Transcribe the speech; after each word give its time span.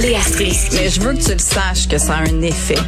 Léa 0.00 0.20
Strisky. 0.20 0.76
Mais 0.76 0.88
je 0.88 1.00
veux 1.00 1.12
que 1.14 1.22
tu 1.22 1.32
le 1.32 1.38
saches 1.38 1.86
que 1.88 1.98
ça 1.98 2.14
a 2.14 2.20
un 2.22 2.42
effet. 2.42 2.78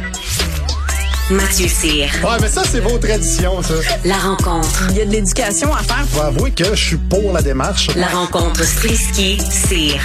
Mathieu 1.31 1.67
Cyr. 1.67 2.09
Ouais, 2.23 2.37
mais 2.41 2.47
ça, 2.47 2.63
c'est 2.65 2.79
vos 2.81 2.97
traditions, 2.97 3.61
ça. 3.61 3.73
La 4.03 4.15
rencontre. 4.17 4.87
Il 4.91 4.97
y 4.97 5.01
a 5.01 5.05
de 5.05 5.11
l'éducation 5.11 5.73
à 5.73 5.83
faire. 5.83 6.05
Faut 6.07 6.21
avouer 6.21 6.51
que 6.51 6.65
je 6.75 6.83
suis 6.87 6.97
pour 6.97 7.31
la 7.33 7.41
démarche. 7.41 7.87
La 7.95 8.07
rencontre 8.07 8.63
Strisky-Cyr. 8.63 10.01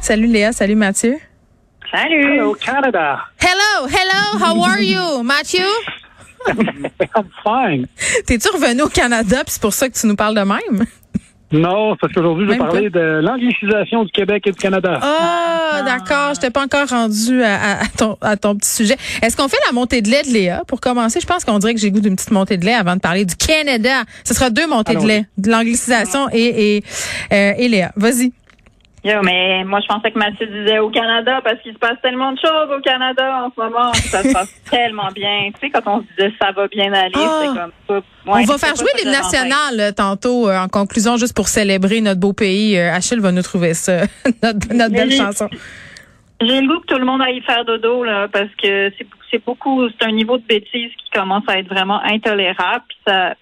Salut 0.00 0.26
Léa, 0.26 0.52
salut 0.52 0.74
Mathieu. 0.76 1.18
Salut. 1.90 2.34
Hello, 2.38 2.54
Canada. 2.54 3.18
Hello, 3.38 3.86
hello, 3.86 4.38
how 4.38 4.64
are 4.64 4.80
you, 4.80 5.22
Mathieu? 5.22 5.68
I'm 6.48 7.28
fine. 7.44 7.86
T'es-tu 8.26 8.48
revenu 8.48 8.82
au 8.82 8.88
Canada 8.88 9.44
puis 9.44 9.52
c'est 9.52 9.62
pour 9.62 9.74
ça 9.74 9.88
que 9.88 9.98
tu 9.98 10.06
nous 10.06 10.16
parles 10.16 10.34
de 10.34 10.40
même? 10.40 10.86
Non, 11.52 11.96
parce 12.00 12.12
qu'aujourd'hui, 12.12 12.46
je 12.46 12.52
vais 12.52 12.58
parler 12.58 12.90
de 12.90 13.20
l'anglicisation 13.22 14.04
du 14.04 14.10
Québec 14.10 14.44
et 14.46 14.52
du 14.52 14.58
Canada. 14.58 14.98
Ah, 15.02 15.82
d'accord. 15.84 16.34
Je 16.34 16.40
t'ai 16.40 16.50
pas 16.50 16.62
encore 16.62 16.88
rendu 16.88 17.42
à, 17.42 17.78
ton, 17.96 18.16
à 18.20 18.36
ton 18.36 18.56
petit 18.56 18.70
sujet. 18.70 18.96
Est-ce 19.22 19.36
qu'on 19.36 19.48
fait 19.48 19.58
la 19.66 19.72
montée 19.72 20.02
de 20.02 20.08
lait 20.08 20.22
de 20.22 20.30
Léa 20.30 20.62
pour 20.66 20.80
commencer? 20.80 21.20
Je 21.20 21.26
pense 21.26 21.44
qu'on 21.44 21.58
dirait 21.58 21.74
que 21.74 21.80
j'ai 21.80 21.90
goût 21.90 22.00
d'une 22.00 22.16
petite 22.16 22.30
montée 22.30 22.56
de 22.56 22.64
lait 22.64 22.74
avant 22.74 22.94
de 22.96 23.00
parler 23.00 23.24
du 23.24 23.36
Canada. 23.36 24.02
Ce 24.24 24.34
sera 24.34 24.50
deux 24.50 24.66
montées 24.66 24.96
de 24.96 25.06
lait, 25.06 25.26
de 25.38 25.50
l'anglicisation 25.50 26.28
et, 26.32 26.76
et, 26.76 26.84
euh, 27.32 27.52
et 27.56 27.68
Léa. 27.68 27.92
Vas-y. 27.96 28.32
Yo, 29.04 29.20
mais 29.22 29.64
moi, 29.64 29.80
je 29.80 29.86
pensais 29.88 30.12
que 30.12 30.18
Mathieu 30.18 30.46
disait 30.46 30.78
au 30.78 30.88
Canada 30.88 31.40
parce 31.42 31.60
qu'il 31.60 31.72
se 31.72 31.78
passe 31.78 32.00
tellement 32.02 32.30
de 32.30 32.38
choses 32.38 32.70
au 32.76 32.80
Canada 32.80 33.44
en 33.44 33.50
ce 33.50 33.60
moment. 33.60 33.92
Ça 33.94 34.22
se 34.22 34.32
passe 34.32 34.62
tellement 34.70 35.08
bien. 35.12 35.50
Tu 35.54 35.60
sais, 35.60 35.70
quand 35.70 35.82
on 35.86 36.02
se 36.02 36.06
disait 36.16 36.32
ça 36.40 36.52
va 36.52 36.68
bien 36.68 36.92
aller, 36.92 37.10
Ah. 37.16 37.40
c'est 37.42 37.46
comme 37.48 37.72
ça. 38.00 38.06
On 38.26 38.44
va 38.44 38.58
faire 38.58 38.76
jouer 38.76 38.90
l'hymne 38.98 39.10
national 39.12 39.80
euh, 39.80 39.90
tantôt 39.90 40.48
euh, 40.48 40.56
en 40.56 40.68
conclusion 40.68 41.16
juste 41.16 41.34
pour 41.34 41.48
célébrer 41.48 42.00
notre 42.00 42.20
beau 42.20 42.32
pays. 42.32 42.78
Euh, 42.78 42.92
Achille 42.94 43.18
va 43.18 43.32
nous 43.32 43.42
trouver 43.42 43.74
ça, 43.74 44.02
notre, 44.42 44.72
notre 44.72 44.92
belle 44.94 45.10
chanson. 45.10 45.48
J'ai 46.40 46.60
le 46.60 46.68
goût 46.68 46.80
que 46.80 46.86
tout 46.86 46.98
le 46.98 47.04
monde 47.04 47.22
aille 47.22 47.40
faire 47.42 47.64
dodo, 47.64 48.04
là, 48.04 48.28
parce 48.32 48.50
que 48.60 48.90
c'est 49.30 49.44
beaucoup, 49.44 49.88
c'est 49.88 50.06
un 50.06 50.12
niveau 50.12 50.38
de 50.38 50.44
bêtise 50.44 50.90
qui 50.98 51.10
commence 51.12 51.44
à 51.48 51.58
être 51.58 51.68
vraiment 51.68 52.00
intolérable. 52.04 52.84
Puis 52.88 52.98
ça, 53.06 53.34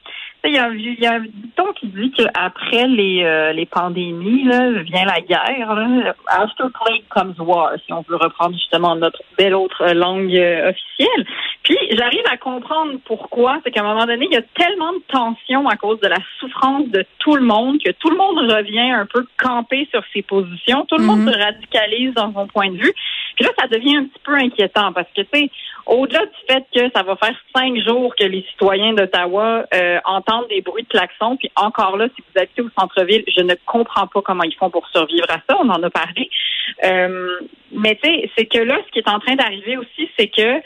il 0.48 0.54
y 0.54 0.58
a, 0.58 0.66
un- 0.66 0.74
il 0.74 0.98
y 1.00 1.06
a 1.06 1.12
un 1.14 1.20
dicton 1.20 1.66
qui 1.78 1.86
dit 1.88 2.10
qu'après 2.12 2.86
les, 2.86 3.22
euh, 3.24 3.52
les 3.52 3.66
pandémies, 3.66 4.44
là, 4.44 4.70
vient 4.82 5.04
la 5.04 5.20
guerre. 5.20 5.74
Là. 5.74 6.14
After 6.28 6.64
plague 6.82 7.02
comes 7.08 7.34
war, 7.38 7.72
si 7.84 7.92
on 7.92 8.02
veut 8.08 8.16
reprendre 8.16 8.54
justement 8.54 8.96
notre 8.96 9.20
belle 9.38 9.54
autre 9.54 9.92
langue 9.92 10.34
euh, 10.36 10.70
officielle. 10.70 11.26
Puis 11.62 11.76
j'arrive 11.92 12.24
à 12.30 12.36
comprendre 12.38 12.92
pourquoi. 13.04 13.60
C'est 13.62 13.70
qu'à 13.70 13.80
un 13.80 13.84
moment 13.94 14.06
donné, 14.06 14.26
il 14.30 14.34
y 14.34 14.38
a 14.38 14.42
tellement 14.58 14.92
de 14.94 15.02
tension 15.08 15.68
à 15.68 15.76
cause 15.76 16.00
de 16.00 16.08
la 16.08 16.16
souffrance 16.38 16.88
de 16.88 17.04
tout 17.18 17.36
le 17.36 17.42
monde 17.44 17.76
que 17.84 17.90
tout 17.92 18.08
le 18.10 18.16
monde 18.16 18.38
revient 18.50 18.90
un 18.92 19.06
peu 19.06 19.26
camper 19.38 19.86
sur 19.90 20.02
ses 20.14 20.22
positions. 20.22 20.86
Tout 20.88 20.96
le 20.96 21.04
monde 21.04 21.20
Mhm. 21.20 21.32
se 21.32 21.38
radicalise 21.38 22.14
dans 22.14 22.32
son 22.32 22.46
point 22.46 22.70
de 22.70 22.76
vue. 22.78 22.92
Puis 23.40 23.48
là, 23.48 23.54
ça 23.58 23.68
devient 23.68 23.96
un 23.96 24.04
petit 24.04 24.20
peu 24.22 24.34
inquiétant 24.34 24.92
parce 24.92 25.08
que, 25.16 25.22
tu 25.22 25.28
sais, 25.32 25.50
au-delà 25.86 26.26
du 26.26 26.36
fait 26.46 26.62
que 26.74 26.92
ça 26.94 27.02
va 27.02 27.16
faire 27.16 27.34
cinq 27.56 27.74
jours 27.78 28.14
que 28.14 28.24
les 28.24 28.44
citoyens 28.50 28.92
d'Ottawa 28.92 29.64
euh, 29.72 29.98
entendent 30.04 30.48
des 30.48 30.60
bruits 30.60 30.82
de 30.82 30.88
klaxons, 30.88 31.38
puis 31.38 31.50
encore 31.56 31.96
là, 31.96 32.08
si 32.14 32.20
vous 32.20 32.38
habitez 32.38 32.60
au 32.60 32.68
centre-ville, 32.78 33.24
je 33.34 33.40
ne 33.40 33.54
comprends 33.64 34.06
pas 34.08 34.20
comment 34.20 34.42
ils 34.42 34.54
font 34.56 34.68
pour 34.68 34.86
survivre 34.88 35.24
à 35.30 35.38
ça. 35.48 35.56
On 35.58 35.70
en 35.70 35.82
a 35.82 35.88
parlé. 35.88 36.28
Euh, 36.84 37.40
mais 37.72 37.98
tu 38.02 38.10
sais, 38.10 38.30
c'est 38.36 38.44
que 38.44 38.58
là, 38.58 38.76
ce 38.86 38.92
qui 38.92 38.98
est 38.98 39.08
en 39.08 39.20
train 39.20 39.36
d'arriver 39.36 39.78
aussi, 39.78 40.10
c'est 40.18 40.28
que 40.28 40.60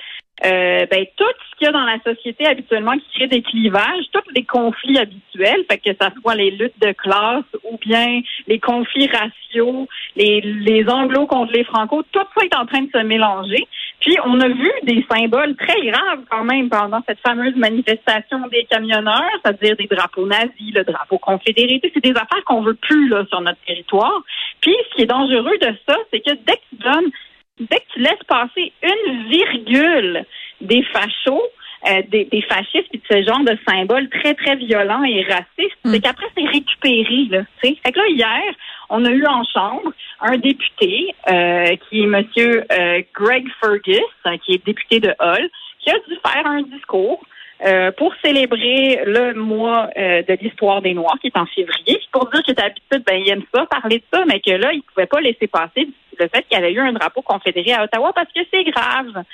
euh, 0.44 0.84
ben, 0.90 1.06
tout 1.16 1.24
ce 1.24 1.56
qu'il 1.56 1.66
y 1.66 1.68
a 1.68 1.72
dans 1.72 1.84
la 1.84 2.00
société 2.02 2.44
habituellement 2.44 2.94
qui 2.98 3.06
crée 3.14 3.28
des 3.28 3.42
clivages, 3.42 4.04
tous 4.12 4.28
les 4.34 4.42
conflits 4.44 4.98
habituels, 4.98 5.64
fait 5.70 5.78
que 5.78 5.90
ça 6.00 6.10
soit 6.20 6.34
les 6.34 6.50
luttes 6.50 6.78
de 6.80 6.90
classe 6.92 7.44
ou 7.62 7.78
bien 7.78 8.20
les 8.48 8.58
conflits 8.58 9.06
raciaux, 9.06 9.86
les, 10.16 10.40
les 10.40 10.88
anglos 10.88 11.26
contre 11.26 11.52
les 11.52 11.62
franco, 11.62 12.02
tout 12.10 12.20
ça 12.36 12.44
est 12.44 12.56
en 12.56 12.66
train 12.66 12.82
de 12.82 12.90
se 12.92 13.02
mélanger. 13.04 13.68
Puis 14.00 14.16
on 14.24 14.38
a 14.40 14.48
vu 14.48 14.70
des 14.82 15.06
symboles 15.10 15.54
très 15.56 15.80
graves 15.86 16.24
quand 16.28 16.44
même 16.44 16.68
pendant 16.68 17.00
cette 17.08 17.20
fameuse 17.20 17.54
manifestation 17.56 18.46
des 18.48 18.64
camionneurs, 18.64 19.30
c'est-à-dire 19.42 19.76
des 19.76 19.86
drapeaux 19.86 20.26
nazis, 20.26 20.74
le 20.74 20.82
drapeau 20.84 21.18
confédéré. 21.18 21.80
C'est 21.82 22.02
des 22.02 22.10
affaires 22.10 22.44
qu'on 22.44 22.62
veut 22.62 22.74
plus 22.74 23.08
là 23.08 23.24
sur 23.30 23.40
notre 23.40 23.60
territoire. 23.66 24.20
Puis 24.60 24.74
ce 24.90 24.96
qui 24.96 25.02
est 25.02 25.06
dangereux 25.06 25.56
de 25.62 25.74
ça, 25.88 25.96
c'est 26.12 26.20
que 26.20 26.32
dès 26.32 26.56
que 26.56 26.62
tu 26.70 26.76
donnes 26.82 27.10
dès 27.58 27.76
que 27.76 27.92
tu 27.92 28.00
laisses 28.00 28.24
passer 28.28 28.72
une 28.82 29.28
virgule 29.28 30.24
des 30.60 30.82
fachos, 30.84 31.42
euh, 31.86 32.02
des, 32.08 32.24
des 32.24 32.42
fascistes 32.42 32.88
puis 32.90 32.98
de 32.98 33.14
ce 33.14 33.22
genre 33.22 33.44
de 33.44 33.58
symboles 33.68 34.08
très, 34.08 34.34
très 34.34 34.56
violents 34.56 35.04
et 35.04 35.22
racistes, 35.22 35.78
c'est 35.84 36.00
qu'après, 36.00 36.26
c'est 36.36 36.46
récupéré. 36.46 37.26
Là, 37.30 37.42
fait 37.60 37.74
que 37.74 37.98
là, 37.98 38.08
hier, 38.08 38.54
on 38.88 39.04
a 39.04 39.10
eu 39.10 39.26
en 39.26 39.44
chambre 39.44 39.92
un 40.20 40.38
député 40.38 41.14
euh, 41.28 41.76
qui 41.88 42.02
est 42.02 42.06
Monsieur 42.06 42.64
euh, 42.72 43.02
Greg 43.14 43.46
Fergus, 43.60 44.00
hein, 44.24 44.38
qui 44.38 44.54
est 44.54 44.64
député 44.64 45.00
de 45.00 45.14
Hull, 45.20 45.50
qui 45.80 45.90
a 45.90 45.98
dû 46.08 46.16
faire 46.26 46.46
un 46.46 46.62
discours 46.62 47.22
euh, 47.64 47.92
pour 47.92 48.12
célébrer 48.24 49.02
le 49.06 49.34
mois 49.34 49.88
euh, 49.96 50.22
de 50.22 50.36
l'histoire 50.40 50.82
des 50.82 50.92
Noirs, 50.92 51.16
qui 51.20 51.28
est 51.28 51.36
en 51.36 51.46
février, 51.46 52.00
pour 52.12 52.28
dire 52.30 52.42
que 52.42 52.52
d'habitude, 52.52 53.04
ben, 53.06 53.22
il 53.24 53.28
aime 53.30 53.44
ça, 53.54 53.64
parler 53.66 53.98
de 53.98 54.04
ça, 54.12 54.24
mais 54.26 54.40
que 54.40 54.50
là, 54.50 54.72
il 54.72 54.82
pouvait 54.82 55.06
pas 55.06 55.20
laisser 55.20 55.46
passer 55.46 55.88
le 56.18 56.28
fait 56.28 56.42
qu'il 56.42 56.58
y 56.58 56.60
avait 56.60 56.72
eu 56.72 56.80
un 56.80 56.92
drapeau 56.92 57.22
confédéré 57.22 57.72
à 57.72 57.84
Ottawa 57.84 58.12
parce 58.12 58.32
que 58.32 58.40
c'est 58.52 58.64
grave. 58.64 59.24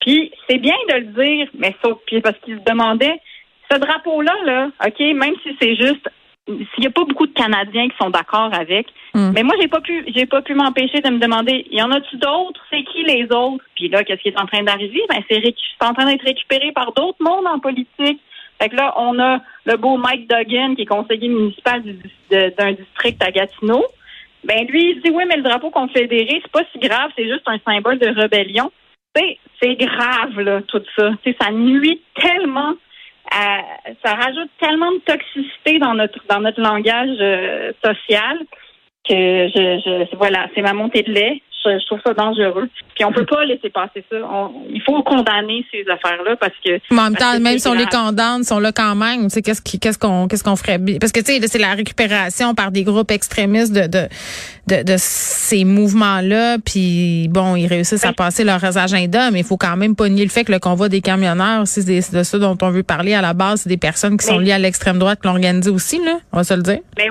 Puis 0.00 0.32
c'est 0.48 0.58
bien 0.58 0.76
de 0.88 0.94
le 0.94 1.24
dire, 1.24 1.48
mais 1.54 1.74
sauf 1.82 1.98
parce 2.22 2.38
qu'il 2.38 2.58
se 2.58 2.64
demandait 2.64 3.20
ce 3.70 3.78
drapeau-là, 3.78 4.34
là, 4.44 4.68
OK, 4.84 5.00
même 5.00 5.34
si 5.42 5.56
c'est 5.60 5.76
juste 5.76 6.08
s'il 6.46 6.80
n'y 6.80 6.86
a 6.86 6.90
pas 6.90 7.04
beaucoup 7.04 7.26
de 7.26 7.32
Canadiens 7.32 7.88
qui 7.88 7.96
sont 8.00 8.10
d'accord 8.10 8.50
avec, 8.52 8.86
Mm. 9.14 9.32
mais 9.34 9.42
moi 9.42 9.54
j'ai 9.60 9.68
pas 9.68 9.82
pu 9.82 10.04
j'ai 10.14 10.24
pas 10.24 10.40
pu 10.40 10.54
m'empêcher 10.54 11.00
de 11.00 11.10
me 11.10 11.18
demander 11.18 11.66
y 11.70 11.82
en 11.82 11.90
a-tu 11.90 12.16
d'autres? 12.16 12.60
C'est 12.70 12.82
qui 12.84 13.02
les 13.04 13.24
autres? 13.24 13.62
Puis 13.76 13.88
là 13.90 14.02
qu'est-ce 14.04 14.22
qui 14.22 14.28
est 14.30 14.40
en 14.40 14.46
train 14.46 14.62
d'arriver? 14.62 15.02
Ben 15.10 15.22
c'est 15.28 15.42
en 15.86 15.92
train 15.92 16.06
d'être 16.06 16.24
récupéré 16.24 16.72
par 16.72 16.92
d'autres 16.92 17.18
mondes 17.20 17.46
en 17.46 17.58
politique. 17.58 18.20
Fait 18.58 18.70
que 18.70 18.76
là 18.76 18.94
on 18.96 19.18
a 19.18 19.40
le 19.66 19.76
beau 19.76 19.98
Mike 19.98 20.30
Duggan 20.30 20.74
qui 20.74 20.82
est 20.82 20.86
conseiller 20.86 21.28
municipal 21.28 21.82
d'un 22.30 22.72
district 22.72 23.22
à 23.22 23.30
Gatineau. 23.30 23.84
Ben 24.44 24.66
lui 24.66 24.92
il 24.92 25.02
dit 25.02 25.10
oui 25.10 25.24
mais 25.28 25.36
le 25.36 25.42
drapeau 25.42 25.68
confédéré 25.68 26.40
c'est 26.42 26.50
pas 26.52 26.64
si 26.72 26.78
grave 26.78 27.10
c'est 27.14 27.28
juste 27.28 27.46
un 27.46 27.58
symbole 27.66 27.98
de 27.98 28.08
rébellion. 28.08 28.72
Tu 29.14 29.22
sais, 29.22 29.38
c'est 29.60 29.74
grave 29.76 30.40
là 30.40 30.62
tout 30.62 30.82
ça. 30.96 31.10
Tu 31.22 31.32
sais, 31.32 31.36
ça 31.38 31.50
nuit 31.52 32.00
tellement 32.14 32.72
à- 33.34 33.64
ça 34.04 34.14
rajoute 34.14 34.50
tellement 34.60 34.92
de 34.92 34.98
toxicité 34.98 35.78
dans 35.78 35.94
notre 35.94 36.20
dans 36.28 36.40
notre 36.40 36.60
langage 36.60 37.16
euh, 37.20 37.72
social 37.84 38.38
que 39.08 39.48
je, 39.48 39.80
je 39.84 40.16
voilà, 40.16 40.48
c'est 40.54 40.62
ma 40.62 40.74
montée 40.74 41.02
de 41.02 41.12
lait. 41.12 41.42
Je, 41.64 41.78
je 41.78 41.86
trouve 41.86 42.00
ça 42.04 42.12
dangereux. 42.14 42.68
Puis 42.96 43.04
on 43.04 43.12
peut 43.12 43.24
pas 43.24 43.44
laisser 43.44 43.70
passer 43.70 44.04
ça. 44.10 44.16
On- 44.30 44.64
il 44.68 44.82
faut 44.82 45.00
condamner 45.02 45.64
ces 45.70 45.84
affaires-là 45.88 46.36
parce 46.36 46.54
que 46.64 46.72
Mais 46.90 46.98
en 47.00 47.04
même 47.04 47.16
temps, 47.16 47.38
même 47.38 47.58
si 47.58 47.68
on 47.68 47.74
les 47.74 47.86
condamne, 47.86 48.40
ils 48.40 48.44
sont 48.44 48.58
là 48.58 48.72
quand 48.72 48.94
même. 48.96 49.24
Tu 49.24 49.30
sais, 49.30 49.42
qu'est-ce 49.42 49.62
qu'est-ce 49.62 49.98
qu'on, 49.98 50.26
qu'est-ce 50.28 50.42
qu'on 50.44 50.56
ferait? 50.56 50.78
Parce 51.00 51.12
que, 51.12 51.20
tu 51.20 51.32
sais, 51.32 51.46
c'est 51.46 51.58
la 51.58 51.74
récupération 51.74 52.54
par 52.54 52.72
des 52.72 52.82
groupes 52.82 53.10
extrémistes 53.12 53.72
de, 53.72 53.86
de, 53.86 54.08
de, 54.66 54.82
de 54.82 54.94
ces 54.98 55.64
mouvements-là. 55.64 56.58
Puis, 56.64 57.28
bon, 57.28 57.54
ils 57.56 57.66
réussissent 57.66 58.04
à 58.04 58.12
passer 58.12 58.44
leurs 58.44 58.76
agendas, 58.76 59.30
mais 59.30 59.40
il 59.40 59.44
faut 59.44 59.56
quand 59.56 59.76
même 59.76 59.94
pas 59.94 60.08
nier 60.08 60.24
le 60.24 60.30
fait 60.30 60.44
que 60.44 60.52
le 60.52 60.58
convoi 60.58 60.88
des 60.88 61.00
camionneurs, 61.00 61.66
c'est 61.66 61.86
de 61.86 62.22
ça 62.22 62.38
dont 62.38 62.58
on 62.60 62.70
veut 62.70 62.82
parler 62.82 63.14
à 63.14 63.22
la 63.22 63.34
base. 63.34 63.62
C'est 63.62 63.68
des 63.68 63.76
personnes 63.76 64.16
qui 64.16 64.26
sont 64.26 64.38
liées 64.38 64.52
à 64.52 64.58
l'extrême 64.58 64.98
droite 64.98 65.20
qui 65.20 65.28
l'ont 65.28 65.34
organisé 65.34 65.70
aussi, 65.70 65.98
là. 66.04 66.18
On 66.32 66.38
va 66.38 66.44
se 66.44 66.54
le 66.54 66.62
dire. 66.62 66.78
Mais, 66.98 67.08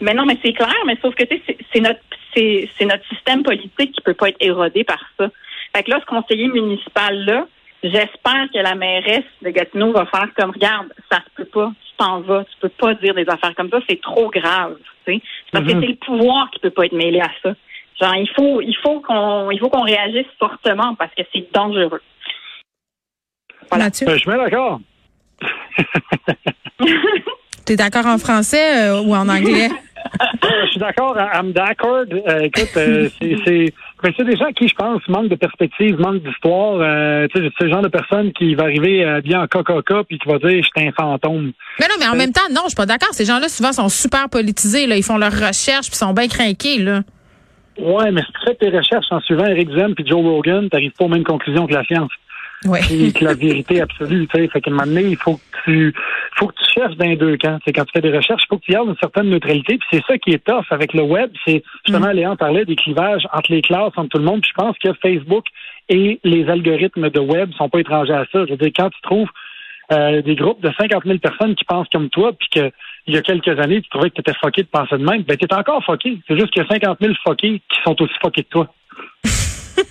mais 0.00 0.14
non, 0.14 0.26
mais 0.26 0.36
c'est 0.44 0.52
clair, 0.52 0.74
mais 0.86 0.96
sauf 1.00 1.14
que 1.14 1.24
tu 1.24 1.36
sais, 1.36 1.42
c'est 1.46 1.56
c'est 1.72 1.80
notre 1.80 2.00
c'est 2.34 2.68
c'est 2.78 2.84
notre 2.84 3.06
système 3.08 3.42
politique 3.42 3.92
qui 3.92 4.00
peut 4.02 4.14
pas 4.14 4.28
être 4.28 4.36
érodé 4.40 4.84
par 4.84 5.00
ça. 5.18 5.28
Fait 5.74 5.82
que 5.82 5.90
là, 5.90 6.00
ce 6.00 6.06
conseiller 6.06 6.48
municipal 6.48 7.24
là, 7.24 7.46
j'espère 7.82 8.48
que 8.52 8.58
la 8.58 8.74
mairesse 8.74 9.24
de 9.42 9.50
Gatineau 9.50 9.92
va 9.92 10.06
faire 10.06 10.28
comme 10.36 10.50
regarde, 10.50 10.88
ça 11.10 11.18
se 11.18 11.34
peut 11.36 11.50
pas, 11.50 11.72
tu 11.86 11.96
t'en 11.98 12.20
vas, 12.20 12.44
tu 12.44 12.56
peux 12.60 12.68
pas 12.68 12.94
dire 12.94 13.14
des 13.14 13.28
affaires 13.28 13.54
comme 13.56 13.70
ça, 13.70 13.78
c'est 13.88 14.00
trop 14.00 14.30
grave, 14.30 14.76
tu 15.04 15.14
sais. 15.14 15.22
C'est 15.46 15.52
Parce 15.52 15.64
que 15.64 15.80
c'est 15.80 15.86
le 15.86 15.96
pouvoir 15.96 16.50
qui 16.50 16.60
peut 16.60 16.70
pas 16.70 16.86
être 16.86 16.92
mêlé 16.92 17.20
à 17.20 17.30
ça. 17.42 17.54
Genre, 18.00 18.14
il 18.16 18.28
faut 18.34 18.60
il 18.60 18.76
faut 18.82 19.00
qu'on 19.00 19.50
il 19.50 19.58
faut 19.58 19.68
qu'on 19.68 19.84
réagisse 19.84 20.26
fortement 20.38 20.94
parce 20.96 21.14
que 21.14 21.22
c'est 21.32 21.52
dangereux. 21.52 22.02
Voilà. 23.70 23.84
Mathieu, 23.84 24.06
Ben, 24.06 24.14
je 24.14 24.18
suis 24.18 24.30
d'accord. 24.30 24.80
t'es 27.64 27.76
d'accord 27.76 28.06
en 28.06 28.18
français 28.18 28.88
euh, 28.88 29.02
ou 29.02 29.14
en 29.14 29.28
anglais? 29.28 29.68
Euh, 30.22 30.48
je 30.66 30.70
suis 30.70 30.80
d'accord. 30.80 31.16
I'm 31.16 31.52
d'accord. 31.52 32.04
Euh, 32.12 32.40
écoute, 32.40 32.70
euh, 32.76 33.08
c'est, 33.20 34.24
des 34.24 34.36
gens 34.36 34.52
qui, 34.56 34.68
je 34.68 34.74
pense, 34.74 35.00
manquent 35.08 35.28
de 35.28 35.34
perspective, 35.36 35.98
manquent 35.98 36.22
d'histoire. 36.22 36.78
Euh, 36.80 37.26
tu 37.34 37.42
sais, 37.42 37.50
c'est 37.58 37.64
le 37.64 37.70
genre 37.70 37.82
de 37.82 37.88
personne 37.88 38.32
qui 38.32 38.54
va 38.54 38.64
arriver 38.64 39.04
euh, 39.04 39.20
bien 39.20 39.42
en 39.42 39.46
coca 39.46 40.02
puis 40.08 40.18
qui 40.18 40.28
va 40.28 40.38
dire, 40.38 40.62
je 40.62 40.68
suis 40.76 40.88
un 40.88 40.92
fantôme. 40.92 41.52
Mais 41.80 41.86
non, 41.88 41.94
mais 41.98 42.06
en 42.06 42.16
même 42.16 42.32
temps, 42.32 42.48
non, 42.50 42.62
je 42.64 42.68
suis 42.68 42.76
pas 42.76 42.86
d'accord. 42.86 43.12
Ces 43.12 43.24
gens-là, 43.24 43.48
souvent, 43.48 43.72
sont 43.72 43.88
super 43.88 44.28
politisés. 44.28 44.86
Là. 44.86 44.96
Ils 44.96 45.02
font 45.02 45.18
leurs 45.18 45.32
recherches 45.32 45.88
puis 45.88 45.96
sont 45.96 46.12
bien 46.12 46.28
craqués, 46.28 46.78
là. 46.78 47.00
Ouais, 47.78 48.12
mais 48.12 48.20
si 48.22 48.32
tu 48.32 48.46
fais 48.46 48.54
tes 48.54 48.70
recherches 48.70 49.06
en 49.10 49.20
suivant 49.20 49.46
Eric 49.46 49.68
Zen 49.70 49.94
puis 49.94 50.06
Joe 50.06 50.22
Rogan, 50.22 50.68
t'arrives 50.70 50.92
pas 50.92 51.06
aux 51.06 51.08
mêmes 51.08 51.24
conclusions 51.24 51.66
que 51.66 51.72
la 51.72 51.82
science. 51.84 52.10
Ouais. 52.64 52.80
et 52.90 53.12
que 53.12 53.24
la 53.24 53.34
vérité 53.34 53.80
absolue. 53.80 54.26
Tu 54.28 54.40
sais, 54.40 54.48
fait 54.48 54.60
qu'à 54.60 54.70
un 54.70 54.74
moment 54.74 54.86
donné, 54.86 55.02
il 55.02 55.16
faut 55.16 55.36
que 55.36 55.42
tu 55.64 55.94
faut 56.36 56.48
que 56.48 56.54
tu 56.54 56.64
cherches 56.72 56.96
dans 56.96 57.06
les 57.06 57.16
deux 57.16 57.36
camps. 57.36 57.58
C'est 57.64 57.72
quand 57.72 57.84
tu 57.84 57.92
fais 57.92 58.00
des 58.00 58.16
recherches, 58.16 58.42
il 58.44 58.48
faut 58.48 58.58
que 58.58 58.64
tu 58.64 58.72
gardes 58.72 58.88
une 58.88 58.96
certaine 58.96 59.28
neutralité. 59.28 59.78
Puis 59.78 59.88
c'est 59.92 60.04
ça 60.06 60.18
qui 60.18 60.30
est 60.30 60.44
tough 60.44 60.64
avec 60.70 60.94
le 60.94 61.02
web. 61.02 61.30
C'est 61.46 61.62
justement, 61.86 62.08
Mm. 62.08 62.16
Léon 62.16 62.36
parlait 62.36 62.64
des 62.64 62.76
clivages 62.76 63.26
entre 63.32 63.52
les 63.52 63.62
classes, 63.62 63.92
entre 63.96 64.08
tout 64.08 64.18
le 64.18 64.24
monde. 64.24 64.40
Puis 64.40 64.50
je 64.56 64.62
pense 64.62 64.76
que 64.78 64.92
Facebook 64.94 65.44
et 65.88 66.20
les 66.24 66.48
algorithmes 66.48 67.10
de 67.10 67.20
web 67.20 67.52
sont 67.52 67.68
pas 67.68 67.80
étrangers 67.80 68.14
à 68.14 68.24
ça. 68.32 68.44
Je 68.46 68.50
veux 68.50 68.56
dire, 68.56 68.70
quand 68.74 68.90
tu 68.90 69.00
trouves 69.02 69.28
euh, 69.92 70.22
des 70.22 70.34
groupes 70.34 70.62
de 70.62 70.72
50 70.78 71.04
000 71.04 71.18
personnes 71.18 71.54
qui 71.54 71.64
pensent 71.64 71.88
comme 71.92 72.08
toi, 72.08 72.32
puis 72.32 72.48
que 72.48 72.70
il 73.06 73.14
y 73.14 73.18
a 73.18 73.22
quelques 73.22 73.60
années, 73.60 73.82
tu 73.82 73.88
trouvais 73.90 74.08
que 74.08 74.14
tu 74.14 74.20
étais 74.22 74.32
fucké 74.42 74.62
de 74.62 74.68
penser 74.68 74.96
de 74.96 75.04
même, 75.04 75.22
ben 75.22 75.36
t'es 75.36 75.52
encore 75.52 75.84
fucké. 75.84 76.18
C'est 76.26 76.38
juste 76.38 76.52
qu'il 76.52 76.62
y 76.62 76.64
a 76.64 76.68
50 76.68 76.98
000 77.00 77.12
fuckés 77.26 77.60
qui 77.68 77.78
sont 77.84 78.00
aussi 78.00 78.14
fuckés 78.22 78.44
que 78.44 78.48
toi. 78.48 78.74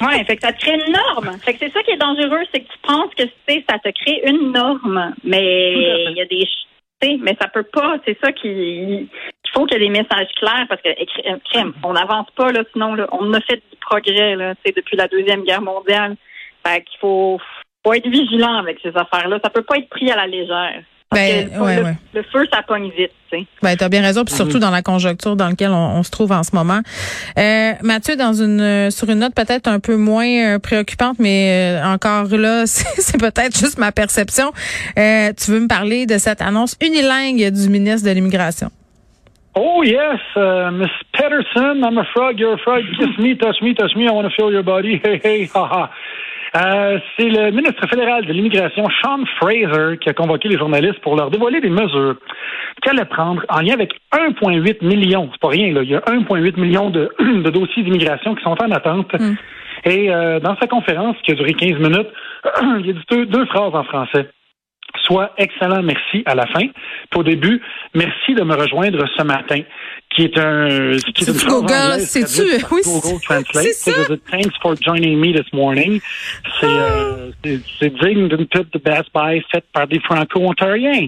Ouais, 0.00 0.24
fait 0.24 0.36
que 0.36 0.42
ça 0.42 0.54
te 0.54 0.60
crée 0.60 0.76
une 0.76 0.92
norme. 0.94 1.36
Fait 1.44 1.52
que 1.52 1.58
c'est 1.58 1.72
ça 1.72 1.82
qui 1.82 1.90
est 1.90 1.98
dangereux, 1.98 2.40
c'est 2.50 2.60
que 2.60 2.72
tu 2.72 2.78
penses 2.82 3.14
que 3.14 3.24
tu 3.24 3.32
sais, 3.46 3.62
ça 3.68 3.78
te 3.78 3.90
crée 3.90 4.22
une 4.24 4.50
norme, 4.50 5.14
mais 5.22 5.74
il 6.08 6.16
y 6.16 6.22
a 6.22 6.24
des 6.24 6.46
mais 7.02 7.36
ça 7.40 7.48
peut 7.48 7.64
pas. 7.64 7.96
C'est 8.06 8.18
ça 8.22 8.32
qui 8.32 8.48
il 8.48 9.50
faut 9.52 9.66
qu'il 9.66 9.80
y 9.80 9.84
ait 9.84 9.88
des 9.88 9.98
messages 9.98 10.28
clairs 10.36 10.66
parce 10.68 10.82
que 10.82 10.88
euh, 10.88 11.72
on 11.82 11.92
n'avance 11.92 12.28
pas 12.36 12.52
là, 12.52 12.62
sinon 12.72 12.94
là, 12.94 13.08
on 13.12 13.32
a 13.32 13.40
fait 13.40 13.56
du 13.56 13.76
progrès 13.80 14.36
là, 14.36 14.54
depuis 14.64 14.96
la 14.96 15.08
deuxième 15.08 15.44
guerre 15.44 15.62
mondiale. 15.62 16.16
Fait 16.66 16.82
qu'il 16.82 16.98
faut 17.00 17.40
faut 17.84 17.94
être 17.94 18.06
vigilant 18.06 18.56
avec 18.58 18.78
ces 18.82 18.94
affaires-là. 18.96 19.40
Ça 19.42 19.50
peut 19.50 19.62
pas 19.62 19.78
être 19.78 19.88
pris 19.88 20.10
à 20.10 20.16
la 20.16 20.26
légère. 20.26 20.82
Parce 21.10 21.22
Ben, 21.22 21.50
que 21.50 21.58
ouais, 21.58 21.76
le, 21.76 21.82
ouais. 21.82 21.94
le 22.14 22.22
feu, 22.22 22.46
ça 22.52 22.62
pogne 22.62 22.88
vite, 22.96 23.10
tu 23.32 23.38
sais. 23.40 23.46
Ben, 23.62 23.76
tu 23.76 23.82
as 23.82 23.88
bien 23.88 24.00
raison, 24.00 24.24
puis 24.24 24.32
surtout 24.32 24.60
dans 24.60 24.70
la 24.70 24.80
conjoncture 24.82 25.34
dans 25.34 25.48
laquelle 25.48 25.72
on, 25.72 25.96
on 25.98 26.02
se 26.04 26.10
trouve 26.12 26.30
en 26.30 26.44
ce 26.44 26.54
moment. 26.54 26.80
Euh, 27.36 27.72
Mathieu, 27.82 28.14
dans 28.14 28.32
une 28.32 28.60
euh, 28.60 28.90
sur 28.90 29.10
une 29.10 29.18
note 29.18 29.34
peut-être 29.34 29.66
un 29.66 29.80
peu 29.80 29.96
moins 29.96 30.28
euh, 30.54 30.58
préoccupante, 30.60 31.16
mais 31.18 31.78
euh, 31.80 31.84
encore 31.84 32.26
là, 32.28 32.62
c'est 32.66 33.00
c'est 33.00 33.18
peut-être 33.18 33.58
juste 33.58 33.76
ma 33.78 33.90
perception. 33.90 34.52
Euh, 34.98 35.32
tu 35.36 35.50
veux 35.50 35.58
me 35.60 35.66
parler 35.68 36.06
de 36.06 36.16
cette 36.16 36.40
annonce 36.42 36.76
unilingue 36.80 37.50
du 37.50 37.68
ministre 37.68 38.08
de 38.08 38.14
l'Immigration? 38.14 38.68
Oh 39.56 39.82
yes, 39.82 40.20
uh, 40.36 40.70
Miss 40.70 40.90
Peterson, 41.12 41.82
I'm 41.82 41.98
a 41.98 42.04
frog, 42.14 42.38
you're 42.38 42.54
a 42.54 42.58
frog. 42.58 42.82
Kiss 43.00 43.18
me, 43.18 43.36
touch 43.36 43.56
me, 43.62 43.74
touch 43.74 43.96
me, 43.96 44.06
I 44.06 44.12
want 44.12 44.28
to 44.28 44.30
feel 44.36 44.52
your 44.52 44.62
body. 44.62 45.00
Hey, 45.04 45.20
hey, 45.24 45.50
ha, 45.52 45.66
ha. 45.66 45.90
Euh, 46.56 46.98
c'est 47.16 47.28
le 47.28 47.50
ministre 47.52 47.86
fédéral 47.88 48.26
de 48.26 48.32
l'immigration, 48.32 48.88
Sean 49.02 49.24
Fraser, 49.38 49.98
qui 50.00 50.08
a 50.08 50.12
convoqué 50.12 50.48
les 50.48 50.58
journalistes 50.58 50.98
pour 51.00 51.14
leur 51.14 51.30
dévoiler 51.30 51.60
des 51.60 51.70
mesures 51.70 52.16
qu'elle 52.82 53.04
prendre 53.06 53.44
en 53.48 53.60
lien 53.60 53.74
avec 53.74 53.92
1,8 54.12 54.84
million. 54.84 55.28
C'est 55.32 55.40
pas 55.40 55.48
rien, 55.48 55.72
là. 55.72 55.82
Il 55.82 55.90
y 55.90 55.94
a 55.94 56.00
1,8 56.00 56.58
million 56.58 56.90
de, 56.90 57.08
de 57.20 57.50
dossiers 57.50 57.84
d'immigration 57.84 58.34
qui 58.34 58.42
sont 58.42 58.56
en 58.60 58.70
attente. 58.72 59.12
Et 59.84 60.12
euh, 60.12 60.40
dans 60.40 60.56
sa 60.56 60.66
conférence, 60.66 61.16
qui 61.22 61.32
a 61.32 61.34
duré 61.34 61.54
15 61.54 61.78
minutes, 61.78 62.08
il 62.62 62.90
a 62.90 62.92
dit 62.92 63.04
deux, 63.10 63.26
deux 63.26 63.46
phrases 63.46 63.74
en 63.74 63.84
français 63.84 64.26
soit 65.04 65.32
excellent 65.38 65.82
merci 65.82 66.22
à 66.26 66.34
la 66.34 66.46
fin. 66.46 66.66
Puis 67.10 67.20
au 67.20 67.22
début, 67.22 67.60
merci 67.94 68.34
de 68.34 68.42
me 68.42 68.54
rejoindre 68.54 69.04
ce 69.16 69.22
matin, 69.22 69.60
qui 70.10 70.24
est 70.24 70.38
un 70.38 70.96
qui 71.14 71.24
est 71.24 71.28
une 71.28 71.34
Google? 71.48 71.66
traduite 71.66 72.60
par 72.62 72.72
Oui, 72.72 72.82
Google 72.84 73.00
c'est- 73.02 73.20
Translate. 73.24 73.66
c'est 73.72 73.72
ça. 73.92 74.16
Thanks 74.30 74.56
for 74.60 74.74
joining 74.80 75.18
me 75.18 75.32
this 75.32 75.52
morning. 75.52 76.00
C'est 76.60 76.66
euh, 76.66 77.30
c'est- 77.44 77.60
c'est 77.78 77.94
digne 78.02 78.28
d'une 78.28 78.46
pub 78.46 78.68
de 78.70 78.78
Best 78.78 79.10
Buy 79.14 79.42
faite 79.52 79.64
par 79.72 79.86
des 79.86 80.00
Franco-Ontariens. 80.00 81.06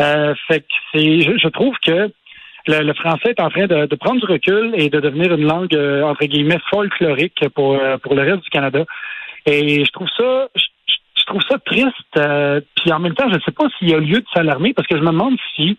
Euh, 0.00 0.34
fait 0.48 0.60
que 0.60 0.66
c'est, 0.92 1.20
je, 1.22 1.38
je 1.38 1.48
trouve 1.48 1.74
que 1.84 2.10
le, 2.66 2.78
le 2.82 2.94
français 2.94 3.30
est 3.30 3.40
en 3.40 3.48
train 3.50 3.66
de, 3.66 3.86
de 3.86 3.94
prendre 3.96 4.20
du 4.20 4.26
recul 4.30 4.72
et 4.76 4.88
de 4.90 4.98
devenir 5.00 5.32
une 5.34 5.44
langue 5.46 5.74
euh, 5.74 6.02
entre 6.02 6.24
guillemets 6.26 6.58
folklorique 6.70 7.42
pour 7.54 7.74
euh, 7.76 7.96
pour 7.98 8.14
le 8.14 8.22
reste 8.22 8.42
du 8.44 8.50
Canada. 8.50 8.84
Et 9.46 9.84
je 9.84 9.90
trouve 9.92 10.08
ça, 10.16 10.48
je, 10.54 10.62
je- 10.88 10.94
je 11.20 11.24
trouve 11.26 11.42
ça 11.48 11.58
triste. 11.64 12.16
euh, 12.18 12.60
puis 12.76 12.92
en 12.92 12.98
même 12.98 13.14
temps, 13.14 13.28
je 13.30 13.36
ne 13.36 13.40
sais 13.40 13.52
pas 13.52 13.64
s'il 13.78 13.88
y 13.90 13.94
a 13.94 13.98
lieu 13.98 14.20
de 14.20 14.26
s'alarmer 14.34 14.74
parce 14.74 14.86
que 14.88 14.96
je 14.96 15.02
me 15.02 15.06
demande 15.12 15.36
si, 15.54 15.78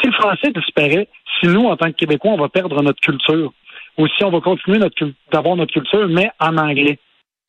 si 0.00 0.06
le 0.06 0.12
français 0.12 0.52
disparaît, 0.54 1.08
si 1.40 1.46
nous, 1.46 1.66
en 1.66 1.76
tant 1.76 1.86
que 1.86 1.96
Québécois, 1.96 2.32
on 2.32 2.38
va 2.38 2.48
perdre 2.48 2.82
notre 2.82 3.00
culture 3.00 3.52
ou 3.98 4.06
si 4.08 4.24
on 4.24 4.30
va 4.30 4.40
continuer 4.40 4.78
notre 4.78 4.94
d'avoir 5.32 5.56
notre 5.56 5.72
culture, 5.72 6.08
mais 6.08 6.30
en 6.38 6.56
anglais. 6.56 6.98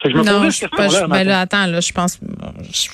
Fait 0.02 0.10
que 0.12 0.18
je 0.18 0.20
me 0.20 0.26
Non, 0.26 0.50
je, 0.50 0.66
pas, 0.66 0.88
je- 0.88 1.06
ben 1.06 1.24
là, 1.24 1.42
attends, 1.42 1.68
là, 1.68 1.80
je 1.80 1.94
pense, 1.94 2.20
je, 2.72 2.90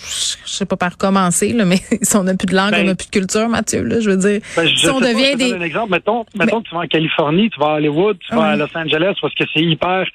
sais 0.46 0.66
pas 0.66 0.76
par 0.76 0.98
commencer, 0.98 1.54
là, 1.54 1.64
mais 1.64 1.78
si 2.02 2.16
on 2.18 2.24
n'a 2.24 2.36
plus 2.36 2.48
de 2.48 2.56
langue, 2.56 2.72
Ben- 2.72 2.84
on 2.84 2.88
n'a 2.88 2.96
plus 2.96 3.08
de 3.08 3.12
culture, 3.12 3.48
Mathieu, 3.48 3.84
là, 3.84 4.02
je 4.02 4.10
veux 4.10 4.18
dire. 4.18 4.42
Ben, 4.58 4.68
je 4.68 4.76
si 4.76 4.90
on 4.90 5.00
pas, 5.00 5.14
devient 5.14 5.30
donne 5.38 5.38
des, 5.38 5.54
un 5.54 5.62
exemple. 5.62 5.92
Mettons, 5.92 6.26
mettons 6.36 6.62
que 6.62 6.68
tu 6.68 6.76
vas 6.76 6.82
en 6.82 6.88
Californie, 6.88 7.50
tu 7.50 7.60
vas 7.60 7.68
à 7.68 7.76
Hollywood, 7.76 8.18
tu 8.28 8.36
vas 8.36 8.50
à. 8.50 8.56
Los 8.58 8.68
Angeles 8.76 9.14
parce 9.22 9.34
que 9.34 9.46
c'est 9.54 9.62
hyper 9.62 10.06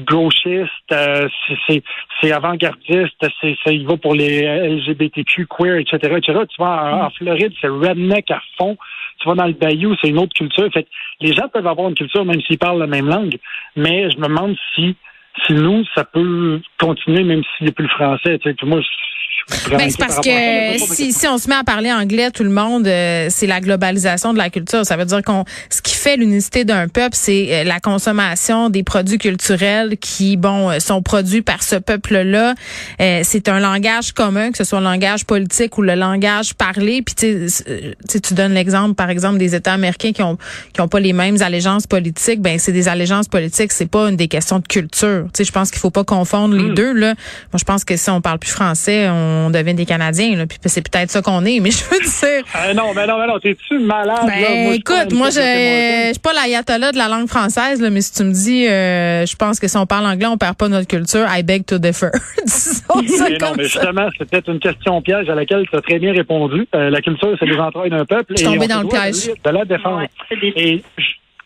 gauchiste, 0.00 0.70
euh, 0.92 1.28
c'est- 1.68 2.32
avant-gardiste, 2.32 3.26
c'est 3.40 3.74
il 3.74 3.86
va 3.86 3.96
pour 3.96 4.14
les 4.14 4.42
LGBTQ, 4.44 5.46
queer, 5.46 5.76
etc., 5.76 5.96
etc. 6.16 6.40
Tu 6.48 6.60
vas 6.60 7.04
en, 7.06 7.10
Floride, 7.10 7.52
c'est 7.60 7.68
redneck 7.68 8.30
à 8.30 8.40
fond. 8.56 8.76
Tu 9.20 9.28
vas 9.28 9.34
dans 9.34 9.46
le 9.46 9.52
Bayou, 9.52 9.94
c'est 10.00 10.08
une 10.08 10.18
autre 10.18 10.34
culture. 10.34 10.68
Fait 10.72 10.84
que 10.84 10.88
les 11.20 11.32
gens 11.34 11.48
peuvent 11.48 11.66
avoir 11.66 11.88
une 11.88 11.94
culture 11.94 12.24
même 12.24 12.40
s'ils 12.42 12.58
parlent 12.58 12.78
la 12.80 12.86
même 12.86 13.08
langue, 13.08 13.36
mais 13.76 14.10
je 14.10 14.16
me 14.18 14.26
demande 14.28 14.56
si 14.74 14.96
si 15.46 15.52
nous, 15.52 15.84
ça 15.94 16.04
peut 16.04 16.60
continuer 16.78 17.24
même 17.24 17.42
s'il 17.58 17.68
a 17.68 17.72
plus 17.72 17.84
le 17.84 17.90
français. 17.90 18.38
Tu 18.38 18.66
moi, 18.66 18.80
Ben, 19.70 19.90
c'est 19.90 19.98
parce 19.98 20.20
que 20.20 20.94
si, 20.94 21.12
si 21.12 21.26
on 21.26 21.38
se 21.38 21.48
met 21.48 21.54
à 21.54 21.64
parler 21.64 21.92
anglais, 21.92 22.30
tout 22.30 22.44
le 22.44 22.50
monde, 22.50 22.86
euh, 22.86 23.28
c'est 23.30 23.46
la 23.46 23.60
globalisation 23.60 24.32
de 24.32 24.38
la 24.38 24.48
culture. 24.48 24.84
Ça 24.86 24.96
veut 24.96 25.04
dire 25.04 25.22
qu'on, 25.22 25.44
ce 25.70 25.82
qui 25.82 25.94
fait 25.94 26.16
l'unicité 26.16 26.64
d'un 26.64 26.88
peuple, 26.88 27.14
c'est 27.14 27.48
euh, 27.50 27.64
la 27.64 27.80
consommation 27.80 28.70
des 28.70 28.82
produits 28.82 29.18
culturels 29.18 29.96
qui, 29.98 30.36
bon, 30.36 30.70
euh, 30.70 30.78
sont 30.78 31.02
produits 31.02 31.42
par 31.42 31.62
ce 31.62 31.76
peuple-là. 31.76 32.54
Euh, 33.00 33.20
c'est 33.22 33.48
un 33.48 33.60
langage 33.60 34.12
commun, 34.12 34.50
que 34.50 34.58
ce 34.58 34.64
soit 34.64 34.80
le 34.80 34.86
langage 34.86 35.24
politique 35.24 35.76
ou 35.76 35.82
le 35.82 35.94
langage 35.94 36.54
parlé. 36.54 37.02
Puis 37.02 37.14
tu 37.14 37.46
tu 38.22 38.34
donnes 38.34 38.54
l'exemple, 38.54 38.94
par 38.94 39.10
exemple, 39.10 39.38
des 39.38 39.54
États 39.54 39.72
américains 39.72 40.12
qui 40.12 40.22
ont 40.22 40.38
qui 40.72 40.80
ont 40.80 40.88
pas 40.88 41.00
les 41.00 41.12
mêmes 41.12 41.42
allégeances 41.42 41.86
politiques. 41.86 42.40
Ben, 42.40 42.58
c'est 42.58 42.72
des 42.72 42.88
allégeances 42.88 43.28
politiques. 43.28 43.72
C'est 43.72 43.90
pas 43.90 44.08
une 44.08 44.16
des 44.16 44.28
questions 44.28 44.58
de 44.58 44.66
culture. 44.66 45.24
Tu 45.34 45.38
sais, 45.38 45.44
je 45.44 45.52
pense 45.52 45.70
qu'il 45.70 45.80
faut 45.80 45.90
pas 45.90 46.04
confondre 46.04 46.54
les 46.54 46.74
deux. 46.74 46.92
Là, 46.92 47.14
moi, 47.52 47.58
je 47.58 47.64
pense 47.64 47.84
que 47.84 47.96
si 47.96 48.08
on 48.10 48.20
parle 48.20 48.38
plus 48.38 48.50
français, 48.50 49.08
on 49.10 49.33
devient 49.50 49.74
des 49.74 49.86
Canadiens. 49.86 50.36
Là, 50.36 50.46
puis 50.46 50.58
c'est 50.66 50.88
peut-être 50.88 51.10
ça 51.10 51.22
qu'on 51.22 51.44
est. 51.44 51.60
Mais 51.64 51.70
je 51.70 51.84
veux 51.84 52.00
dire. 52.00 52.44
Ah 52.54 52.72
non, 52.74 52.92
mais 52.94 53.06
non, 53.06 53.18
mais 53.18 53.26
non, 53.26 53.38
t'es-tu 53.38 53.78
malade? 53.78 54.16
là? 54.26 54.26
Ben, 54.26 54.64
Moi, 54.64 54.74
écoute, 54.76 55.12
moi, 55.12 55.28
je 55.30 56.10
suis 56.12 56.20
pas 56.20 56.32
l'ayatollah 56.32 56.92
de 56.92 56.98
la 56.98 57.08
langue 57.08 57.28
française, 57.28 57.80
là, 57.80 57.90
mais 57.90 58.00
si 58.00 58.12
tu 58.12 58.24
me 58.24 58.32
dis, 58.32 58.66
euh, 58.66 59.24
je 59.26 59.36
pense 59.36 59.58
que 59.60 59.68
si 59.68 59.76
on 59.76 59.86
parle 59.86 60.06
anglais, 60.06 60.26
on 60.26 60.36
perd 60.36 60.56
pas 60.56 60.68
notre 60.68 60.86
culture. 60.86 61.26
I 61.28 61.42
beg 61.42 61.64
to 61.66 61.78
differ. 61.78 62.08
Disons 62.44 62.82
ça 63.06 63.28
Mais 63.30 63.38
non, 63.38 63.52
mais 63.56 63.64
justement, 63.64 64.08
c'était 64.18 64.42
une 64.50 64.58
question 64.58 65.00
piège 65.02 65.28
à 65.28 65.34
laquelle 65.34 65.64
tu 65.70 65.76
as 65.76 65.80
très 65.80 65.98
bien 65.98 66.12
répondu. 66.12 66.66
Euh, 66.74 66.90
la 66.90 67.00
culture, 67.00 67.34
c'est 67.38 67.46
les 67.46 67.56
entrailles 67.58 67.90
d'un 67.90 68.04
peuple. 68.04 68.34
Je 68.36 68.36
suis 68.36 68.46
et 68.46 68.50
tombée 68.52 68.66
on 68.66 68.76
dans 68.76 68.82
le 68.82 68.88
doit 68.88 69.00
piège. 69.00 69.30
De 69.44 69.50
la 69.50 69.64
défendre. 69.64 70.00
Ouais, 70.00 70.52
Et, 70.56 70.82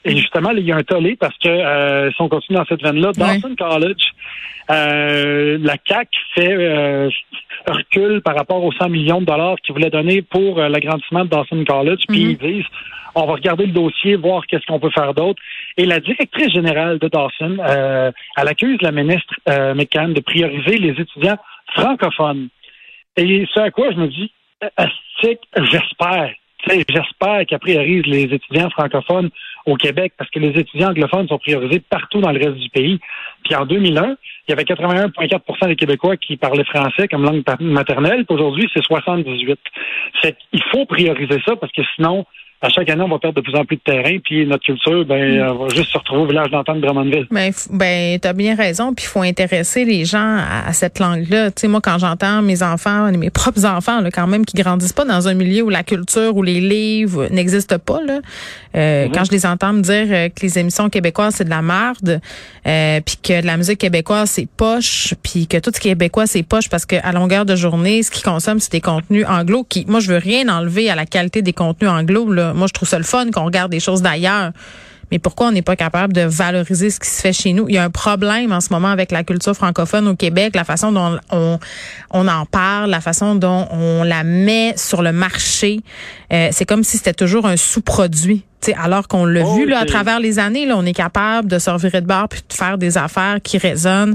et 0.09 0.17
justement, 0.17 0.51
là, 0.53 0.59
il 0.61 0.67
y 0.67 0.73
a 0.73 0.77
un 0.77 0.83
tollé 0.83 1.17
parce 1.17 1.37
que 1.39 1.49
euh, 1.49 2.11
si 2.11 2.21
on 2.23 2.29
continue 2.29 2.57
dans 2.59 2.65
cette 2.65 2.83
veine-là. 2.83 3.13
Dawson 3.13 3.55
College, 3.57 4.03
euh, 4.71 5.59
la 5.61 5.77
CAC 5.79 6.09
fait 6.35 6.53
euh, 6.53 7.09
recul 7.67 8.21
par 8.23 8.37
rapport 8.37 8.63
aux 8.63 8.73
100 8.73 8.89
millions 8.89 9.21
de 9.21 9.27
dollars 9.27 9.57
qu'ils 9.63 9.75
voulaient 9.75 9.91
donner 9.91 10.23
pour 10.23 10.59
euh, 10.59 10.69
l'agrandissement 10.69 11.25
de 11.25 11.31
Dawson 11.31 11.65
College. 11.65 12.01
Puis 12.09 12.25
Mhm. 12.25 12.31
ils 12.31 12.39
disent, 12.39 12.67
on 13.15 13.27
va 13.27 13.33
regarder 13.35 13.67
le 13.67 13.73
dossier, 13.73 14.17
voir 14.17 14.47
qu'est-ce 14.47 14.65
qu'on 14.67 14.79
peut 14.79 14.91
faire 14.91 15.15
d'autre. 15.15 15.41
Et 15.77 15.87
la 15.87 16.01
directrice 16.01 16.53
générale 16.53 16.99
de 16.99 17.09
Dawson, 17.09 17.57
euh, 17.61 18.13
elle 18.37 18.49
accuse 18.49 18.79
la 18.83 18.93
ministre 18.93 19.35
euh, 19.49 19.75
McCann 19.75 20.13
de 20.13 20.21
prioriser 20.21 20.77
les 20.79 20.91
étudiants 21.01 21.39
francophones. 21.75 22.49
Et 23.17 23.47
ce 23.53 23.61
à 23.61 23.71
quoi 23.71 23.91
je 23.91 23.97
me 23.97 24.09
dis, 24.09 24.31
j'espère. 25.57 26.33
J'espère 26.67 27.47
qu'elle 27.47 27.59
priorise 27.61 28.05
les 28.07 28.25
étudiants 28.25 28.69
francophones 28.71 29.31
au 29.67 29.77
Québec 29.77 30.13
parce 30.17 30.31
que 30.31 30.39
les 30.39 30.59
étudiants 30.59 30.91
anglophones 30.91 31.29
sont 31.29 31.39
priorisés 31.39 31.81
partout 31.81 32.21
dans 32.21 32.33
le 32.33 32.39
reste 32.39 32.59
du 32.59 32.69
pays. 32.71 32.99
Puis 33.45 33.55
en 33.55 33.67
2001, 33.67 34.17
il 34.47 34.51
y 34.51 34.53
avait 34.53 34.65
81,4% 34.65 35.69
des 35.69 35.77
Québécois 35.77 36.17
qui 36.17 36.37
parlaient 36.37 36.65
français 36.65 37.09
comme 37.09 37.25
langue 37.25 37.43
maternelle. 37.61 38.25
Aujourd'hui, 38.29 38.69
c'est 38.73 38.83
78. 38.83 39.59
C'est 40.23 40.37
il 40.53 40.63
faut 40.73 40.87
prioriser 40.87 41.41
ça 41.47 41.57
parce 41.57 41.73
que 41.73 41.83
sinon, 41.97 42.25
à 42.61 42.69
chaque 42.71 42.89
année, 42.91 43.03
on 43.03 43.09
va 43.09 43.19
perdre 43.19 43.37
de 43.37 43.41
plus 43.41 43.55
en 43.55 43.65
plus 43.65 43.77
de 43.77 43.83
terrain. 43.83 44.19
Puis 44.25 44.47
notre 44.47 44.65
culture, 44.65 45.05
ben, 45.05 45.17
elle 45.17 45.41
va 45.41 45.69
juste 45.75 45.91
se 45.91 45.99
retrouver 45.99 46.23
au 46.23 46.27
village 46.27 46.51
d'entente 46.51 46.77
de 46.77 46.87
Drummondville. 46.87 47.27
Ben, 47.31 47.53
ben 47.71 48.19
t'as 48.19 48.33
bien 48.33 48.57
raison, 48.57 48.95
puis 48.95 49.05
il 49.05 49.09
faut 49.09 49.23
intéresser 49.23 49.85
les 49.85 50.05
gens 50.05 50.39
à, 50.39 50.69
à 50.69 50.73
cette 50.73 50.99
langue-là. 50.99 51.51
Tu 51.51 51.63
sais, 51.63 51.69
moi, 51.69 51.81
quand 51.81 51.99
j'entends 51.99 52.43
mes 52.43 52.63
enfants, 52.63 53.11
mes 53.13 53.31
propres 53.31 53.65
enfants, 53.65 54.01
là, 54.01 54.11
quand 54.11 54.27
même, 54.27 54.45
qui 54.45 54.57
grandissent 54.57 54.93
pas 54.93 55.05
dans 55.05 55.29
un 55.29 55.35
milieu 55.35 55.63
où 55.63 55.69
la 55.69 55.83
culture 55.83 56.37
ou 56.37 56.43
les 56.43 56.61
livres 56.61 57.29
n'existent 57.31 57.79
pas, 57.79 58.01
là, 58.03 58.21
euh, 58.77 59.09
quand 59.13 59.25
je 59.25 59.31
les 59.31 59.47
entends 59.47 59.73
me 59.73 59.81
dire 59.81 60.07
euh, 60.11 60.29
que 60.29 60.43
les 60.43 60.59
émissions 60.59 60.89
québécoises 60.89 61.37
c'est 61.37 61.45
de 61.45 61.51
la 61.51 61.63
merde, 61.63 62.21
euh, 62.67 63.01
puis 63.05 63.17
que 63.23 63.41
de 63.41 63.47
la 63.47 63.57
musique 63.57 63.79
québécoise 63.79 64.31
c'est 64.31 64.49
poche, 64.49 65.15
puis 65.23 65.47
que 65.47 65.59
tout 65.59 65.71
ce 65.75 65.81
qui 65.81 65.89
est 65.89 65.93
québécois 65.93 66.27
c'est 66.27 66.43
poche 66.43 66.69
parce 66.69 66.87
qu'à 66.87 67.13
longueur 67.13 67.45
de 67.45 67.57
journée, 67.57 68.03
ce 68.03 68.11
qu'ils 68.11 68.25
consomment 68.25 68.61
c'est 68.61 68.73
des 68.73 68.81
contenus 68.81 69.25
anglo. 69.27 69.65
Qui, 69.69 69.85
moi, 69.89 70.01
je 70.01 70.13
veux 70.13 70.19
rien 70.19 70.49
enlever 70.49 70.91
à 70.91 70.95
la 70.95 71.07
qualité 71.07 71.43
des 71.43 71.53
contenus 71.53 71.91
anglo. 71.91 72.31
Là. 72.31 72.48
Moi, 72.55 72.67
je 72.67 72.73
trouve 72.73 72.89
ça 72.89 72.99
le 72.99 73.05
fun 73.05 73.31
qu'on 73.31 73.45
regarde 73.45 73.71
des 73.71 73.81
choses 73.81 74.03
d'ailleurs. 74.03 74.53
mais 75.11 75.19
pourquoi 75.19 75.47
on 75.49 75.53
n'est 75.53 75.63
pas 75.63 75.77
capable 75.77 76.13
de 76.13 76.21
valoriser 76.23 76.91
ce 76.91 77.01
qui 77.01 77.09
se 77.09 77.21
fait 77.23 77.33
chez 77.33 77.53
nous? 77.55 77.67
Il 77.69 77.75
y 77.75 77.79
a 77.79 77.85
un 77.85 77.91
problème 77.91 78.53
en 78.53 78.61
ce 78.61 78.71
moment 78.73 78.89
avec 78.89 79.11
la 79.11 79.25
culture 79.25 79.55
francophone 79.55 80.07
au 80.09 80.15
Québec, 80.15 80.55
la 80.55 80.65
façon 80.65 80.93
dont 80.93 81.19
on, 81.31 81.59
on 82.11 82.29
en 82.29 82.45
parle, 82.45 82.91
la 82.91 83.01
façon 83.01 83.35
dont 83.35 83.67
on 83.71 84.03
la 84.05 84.23
met 84.25 84.75
sur 84.77 85.01
le 85.03 85.13
marché. 85.13 85.81
Euh, 86.33 86.49
c'est 86.53 86.67
comme 86.67 86.85
si 86.85 86.99
c'était 86.99 87.15
toujours 87.15 87.47
un 87.47 87.57
sous-produit. 87.57 88.45
sais, 88.61 88.75
alors 88.75 89.09
qu'on 89.09 89.25
l'a 89.25 89.41
Oh, 89.47 89.57
vu 89.57 89.67
là, 89.67 89.79
à 89.79 89.87
travers 89.87 90.21
les 90.21 90.39
années, 90.39 90.67
là, 90.67 90.75
on 90.77 90.85
est 90.85 90.93
capable 90.93 91.49
de 91.49 91.59
se 91.59 91.71
revirer 91.71 92.03
de 92.03 92.07
bord 92.07 92.29
puis 92.29 92.43
de 92.47 92.53
faire 92.53 92.77
des 92.77 92.99
affaires 92.99 93.39
qui 93.43 93.57
résonnent 93.57 94.15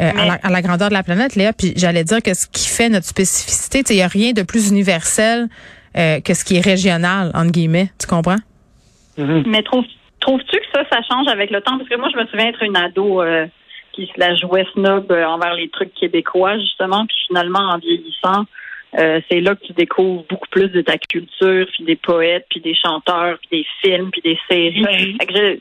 euh, 0.00 0.10
à, 0.16 0.24
la, 0.24 0.32
à 0.42 0.48
la 0.50 0.62
grandeur 0.62 0.88
de 0.88 0.94
la 0.94 1.02
planète, 1.02 1.34
Léa. 1.36 1.52
Puis 1.52 1.74
j'allais 1.76 2.04
dire 2.04 2.22
que 2.22 2.32
ce 2.32 2.46
qui 2.50 2.66
fait 2.66 2.88
notre 2.88 3.06
spécificité, 3.06 3.82
il 3.90 3.96
n'y 3.96 4.02
a 4.02 4.08
rien 4.08 4.32
de 4.32 4.40
plus 4.42 4.68
universel 4.70 5.48
euh, 5.96 6.20
que 6.20 6.34
ce 6.34 6.44
qui 6.44 6.56
est 6.56 6.64
régional, 6.64 7.30
entre 7.34 7.52
guillemets. 7.52 7.90
Tu 7.98 8.06
comprends? 8.06 8.38
Mhm. 9.18 9.44
Mais 9.46 9.62
trouves, 9.62 9.84
trouves-tu 10.20 10.58
que 10.58 10.66
ça, 10.72 10.84
ça 10.90 11.00
change 11.08 11.28
avec 11.28 11.50
le 11.50 11.60
temps? 11.60 11.76
Parce 11.78 11.88
que 11.88 11.96
moi, 11.96 12.08
je 12.12 12.18
me 12.18 12.26
souviens 12.26 12.48
être 12.48 12.62
une 12.62 12.76
ado 12.76 13.22
euh, 13.22 13.46
qui 13.92 14.06
se 14.06 14.18
la 14.18 14.34
jouait 14.34 14.66
snob 14.72 15.10
euh, 15.10 15.24
envers 15.24 15.54
les 15.54 15.68
trucs 15.68 15.94
québécois, 15.94 16.58
justement. 16.58 17.06
Puis 17.06 17.16
finalement, 17.28 17.60
en 17.60 17.78
vieillissant, 17.78 18.44
euh, 18.98 19.20
c'est 19.30 19.40
là 19.40 19.54
que 19.54 19.66
tu 19.66 19.72
découvres 19.72 20.24
beaucoup 20.28 20.48
plus 20.50 20.68
de 20.68 20.80
ta 20.80 20.98
culture, 20.98 21.66
puis 21.72 21.84
des 21.84 21.96
poètes, 21.96 22.46
puis 22.50 22.60
des 22.60 22.74
chanteurs, 22.74 23.38
puis 23.40 23.60
des 23.60 23.66
films, 23.82 24.10
puis 24.10 24.22
des 24.22 24.38
séries. 24.48 25.16
Fait 25.20 25.26
que 25.26 25.60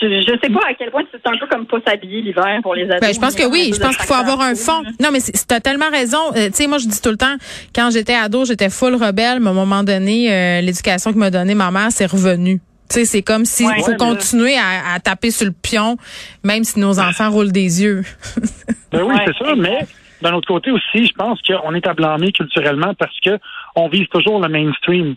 je, 0.00 0.38
sais 0.42 0.52
pas 0.52 0.60
à 0.68 0.74
quel 0.74 0.90
point 0.90 1.02
c'est 1.10 1.26
un 1.26 1.36
peu 1.38 1.46
comme 1.46 1.66
pas 1.66 1.78
s'habiller 1.86 2.20
l'hiver 2.22 2.58
pour 2.62 2.74
les 2.74 2.84
ados. 2.84 3.00
Ben, 3.00 3.14
je 3.14 3.18
pense 3.20 3.34
que 3.34 3.44
oui. 3.46 3.72
Je 3.74 3.80
pense 3.80 3.96
qu'il 3.96 4.06
faut 4.06 4.14
avoir 4.14 4.40
un 4.40 4.54
fond. 4.54 4.82
Non, 5.00 5.08
mais 5.12 5.20
tu 5.20 5.54
as 5.54 5.60
tellement 5.60 5.90
raison. 5.90 6.18
Euh, 6.36 6.46
tu 6.48 6.54
sais, 6.54 6.66
moi, 6.66 6.78
je 6.78 6.86
dis 6.86 7.00
tout 7.00 7.10
le 7.10 7.16
temps, 7.16 7.36
quand 7.74 7.90
j'étais 7.90 8.14
ado, 8.14 8.44
j'étais 8.44 8.68
full 8.70 8.94
rebelle, 8.94 9.40
mais 9.40 9.48
à 9.48 9.50
un 9.50 9.54
moment 9.54 9.82
donné, 9.82 10.32
euh, 10.32 10.60
l'éducation 10.60 11.12
que 11.12 11.18
m'a 11.18 11.30
donnée 11.30 11.54
ma 11.54 11.70
mère, 11.70 11.88
c'est 11.90 12.06
revenu. 12.06 12.60
Tu 12.88 13.00
sais, 13.00 13.04
c'est 13.04 13.22
comme 13.22 13.44
s'il 13.44 13.66
Ouais. 13.66 13.80
faut 13.80 13.90
Ouais, 13.92 13.96
continuer 13.96 14.56
à, 14.56 14.94
à 14.94 15.00
taper 15.00 15.30
sur 15.30 15.46
le 15.46 15.52
pion, 15.52 15.96
même 16.44 16.62
si 16.62 16.78
nos 16.78 17.00
enfants 17.00 17.30
roulent 17.30 17.52
des 17.52 17.82
yeux. 17.82 18.02
Ben 18.92 19.02
oui, 19.02 19.14
Ouais, 19.14 19.22
c'est 19.26 19.34
sûr, 19.36 19.56
mais 19.56 19.78
d'un 20.22 20.32
autre 20.34 20.46
côté 20.46 20.70
aussi, 20.70 21.04
je 21.06 21.12
pense 21.12 21.40
qu'on 21.42 21.74
est 21.74 21.86
à 21.86 21.92
blâmer 21.94 22.30
culturellement 22.32 22.94
parce 22.94 23.16
que 23.24 23.38
on 23.74 23.88
vise 23.88 24.06
toujours 24.08 24.40
le 24.40 24.48
mainstream. 24.48 25.16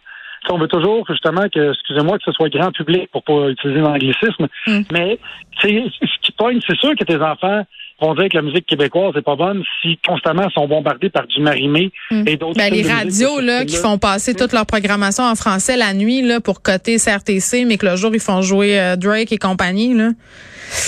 On 0.51 0.58
veut 0.58 0.68
toujours 0.68 1.06
justement 1.08 1.48
que, 1.53 1.72
excusez-moi, 1.72 2.18
que 2.18 2.24
ce 2.25 2.32
soit 2.32 2.50
grand 2.50 2.72
public 2.72 3.10
pour 3.12 3.24
pas 3.24 3.50
utiliser 3.50 3.82
l'anglicisme, 3.82 4.48
Mm. 4.68 4.82
mais 4.91 5.20
ce 5.62 6.20
qui 6.22 6.32
pogne, 6.32 6.60
c'est 6.68 6.77
sûr 6.77 6.96
que 6.96 7.03
tes 7.03 7.18
enfants 7.18 7.63
vont 8.01 8.15
dire 8.15 8.29
que 8.29 8.36
la 8.38 8.41
musique 8.41 8.65
québécoise 8.65 9.13
est 9.18 9.22
pas 9.22 9.36
bonne 9.36 9.63
si 9.82 9.98
constamment 10.08 10.50
sont 10.51 10.68
bombardés 10.68 11.10
par 11.10 11.27
du 11.27 11.41
marimé 11.41 11.91
et 12.12 12.38
d'autres. 12.38 12.58
Ben, 12.58 12.74
les 12.74 12.84
radios 12.84 13.39
là 13.41 13.65
qui 13.65 13.75
font 13.77 13.98
passer 13.98 14.34
toute 14.34 14.53
leur 14.53 14.65
programmation 14.65 15.24
en 15.24 15.36
français 15.36 15.77
la 15.77 15.94
nuit 15.94 16.22
là 16.22 16.39
pour 16.39 16.62
coter 16.62 16.98
CRTC, 16.98 17.65
mais 17.65 17.77
que 17.77 17.86
le 17.86 17.96
jour 17.96 18.12
ils 18.13 18.20
font 18.20 18.41
jouer 18.41 18.79
euh, 18.79 18.96
Drake 18.96 19.32
et 19.32 19.38
compagnie 19.38 19.94
là. 19.94 20.10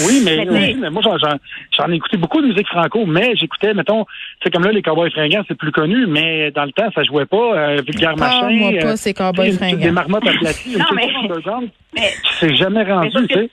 Oui, 0.05 0.21
mais, 0.23 0.37
Mais 0.45 0.49
oui, 0.51 0.59
t'sais- 0.73 0.73
mais 0.79 0.89
moi, 0.91 1.01
j'en, 1.01 1.89
ai 1.91 1.95
écouté 1.95 2.15
beaucoup 2.17 2.39
de 2.39 2.45
musique 2.45 2.67
franco, 2.67 3.03
mais 3.07 3.33
j'écoutais, 3.35 3.73
mettons, 3.73 4.05
c'est 4.43 4.53
comme 4.53 4.63
là, 4.63 4.71
les 4.71 4.83
Cowboys 4.83 5.09
fringants, 5.09 5.41
c'est 5.47 5.57
plus 5.57 5.71
connu, 5.71 6.05
mais 6.05 6.51
dans 6.51 6.65
le 6.65 6.71
temps, 6.71 6.89
ça 6.93 7.03
jouait 7.03 7.25
pas, 7.25 7.55
euh, 7.57 7.81
vulgaire 7.83 8.15
machin. 8.15 8.41
Parle-moi 8.41 8.71
pas 8.79 8.87
euh, 8.89 8.95
ces 8.95 9.13
cowboys 9.15 9.51
fringants. 9.53 9.77
Des 9.77 9.89
marmottes 9.91 10.27
aplaties, 10.27 10.73
une 10.73 10.77
Non, 10.79 10.85
mais- 10.95 11.07
Mais 11.95 12.09
qui 12.23 12.33
s'est 12.39 12.55
jamais 12.55 12.83
rendu, 12.83 13.09
tu 13.27 13.33
sais. 13.33 13.49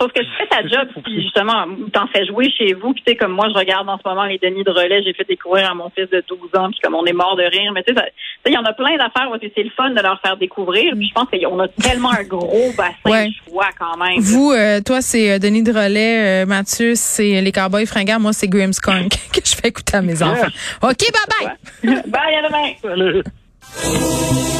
Sauf 0.00 0.12
que 0.12 0.20
tu 0.20 0.28
fais 0.38 0.46
ta 0.46 0.66
job, 0.66 0.88
puis 1.04 1.20
justement, 1.22 1.66
t'en 1.92 2.06
fais 2.06 2.24
jouer 2.24 2.48
chez 2.56 2.72
vous, 2.72 2.94
puis 2.94 3.02
tu 3.04 3.12
sais, 3.12 3.16
comme 3.16 3.32
moi, 3.32 3.48
je 3.52 3.54
regarde 3.58 3.86
en 3.88 3.98
ce 3.98 4.08
moment 4.08 4.24
les 4.24 4.38
Denis 4.38 4.64
de 4.64 4.70
relais, 4.70 5.02
j'ai 5.02 5.12
fait 5.12 5.28
découvrir 5.28 5.70
à 5.70 5.74
mon 5.74 5.90
fils 5.90 6.08
de 6.08 6.24
12 6.26 6.38
ans, 6.56 6.70
puis 6.70 6.80
comme 6.82 6.94
on 6.94 7.04
est 7.04 7.12
mort 7.12 7.36
de 7.36 7.42
rire, 7.42 7.70
mais 7.74 7.82
tu 7.82 7.92
sais, 7.92 8.00
ça- 8.00 8.06
tu 8.06 8.10
sais, 8.46 8.50
il 8.50 8.54
y 8.54 8.56
en 8.58 8.64
a 8.64 8.72
plein 8.72 8.96
d'affaires 8.96 9.28
où 9.30 9.36
c'est 9.40 9.52
c'est 9.54 9.62
le 9.62 9.70
fun 9.76 9.90
de 9.90 10.00
leur 10.00 10.18
faire 10.22 10.36
découvrir, 10.38 10.94
puis 10.94 11.06
je 11.06 11.12
pense 11.12 11.26
qu'on 11.28 11.60
a 11.60 11.68
tellement 11.68 12.12
un 12.12 12.22
gros 12.24 12.72
bassin 12.78 12.94
Ouais. 13.04 13.26
de 13.28 13.32
choix 13.50 13.68
quand 13.78 13.96
même. 13.98 14.20
Vous, 14.20 14.52
euh, 14.52 14.80
toi, 14.80 15.02
c'est 15.02 15.32
euh, 15.32 15.38
Denis 15.38 15.62
de 15.62 15.70
Relais, 15.72 16.44
euh, 16.44 16.46
Mathieu, 16.46 16.92
c'est 16.94 17.40
les 17.42 17.52
Cowboys 17.52 17.84
fringants, 17.86 18.20
moi, 18.20 18.32
c'est 18.32 18.48
Grimmskunk 18.48 19.10
que 19.34 19.40
je 19.44 19.54
fais 19.54 19.68
écouter 19.68 19.96
à 19.98 20.02
mes 20.02 20.22
enfants. 20.22 20.48
OK, 20.82 20.96
bye 21.12 21.46
bye. 21.82 22.02
Bye, 22.06 22.34
à 22.36 22.48
demain! 22.48 22.72
Salut. 22.80 24.59